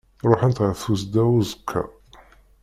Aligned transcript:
Ruḥen-t 0.29 0.57
ɣer 0.63 0.73
tusda 0.83 1.23
uẓekka. 1.35 1.83